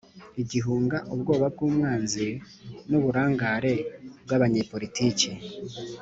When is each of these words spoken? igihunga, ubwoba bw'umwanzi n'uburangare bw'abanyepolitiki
igihunga, 0.41 0.97
ubwoba 1.13 1.45
bw'umwanzi 1.53 2.27
n'uburangare 2.89 3.73
bw'abanyepolitiki 4.23 5.29